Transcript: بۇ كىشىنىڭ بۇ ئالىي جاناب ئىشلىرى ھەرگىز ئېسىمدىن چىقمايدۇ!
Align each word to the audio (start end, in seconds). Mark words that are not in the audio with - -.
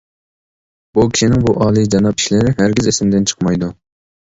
بۇ 0.99 1.05
كىشىنىڭ 1.11 1.45
بۇ 1.49 1.55
ئالىي 1.67 1.93
جاناب 1.97 2.21
ئىشلىرى 2.25 2.59
ھەرگىز 2.65 2.95
ئېسىمدىن 2.95 3.33
چىقمايدۇ! 3.33 3.77